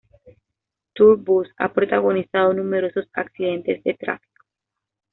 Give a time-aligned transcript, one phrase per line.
[0.95, 4.45] Tur Bus ha protagonizado numerosos accidentes de tráfico.